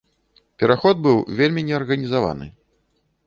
[0.61, 2.47] Пераход быў вельмі неарганізаваны.